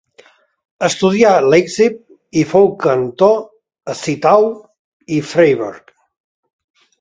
Estudià 0.85 1.33
Leipzig 1.53 1.99
i 2.41 2.45
fou 2.53 2.65
cantor 2.85 3.37
a 3.93 3.97
Zittau 4.01 4.49
i 5.19 5.21
Freiberg. 5.35 5.95